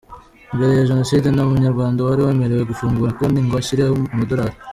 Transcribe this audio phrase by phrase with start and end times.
[0.55, 4.55] Mbere ya Jenoside nta Munyarwanda wari wemerewe gufungura konti ngo ashyireho amadolari”.